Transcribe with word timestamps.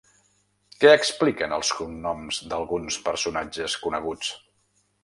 Què 0.83 0.93
expliquen 0.99 1.53
els 1.59 1.71
cognoms 1.81 2.41
d’alguns 2.55 2.99
personatges 3.11 3.79
coneguts? 3.87 4.35